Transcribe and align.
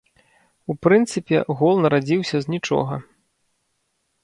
У 0.73 0.75
прынцыпе, 0.85 1.37
гол 1.59 1.75
нарадзіўся 1.85 2.37
з 2.47 2.57
нічога. 2.57 3.01